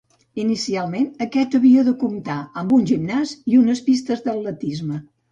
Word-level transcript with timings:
Inicialment, 0.43 1.03
aquest 1.25 1.57
havia 1.59 1.83
de 1.89 1.91
comptar, 2.03 2.37
amb 2.61 2.73
un 2.77 2.87
gimnàs 2.91 3.33
i 3.51 3.59
unes 3.65 3.83
pistes 3.91 4.25
d'atletisme. 4.25 4.99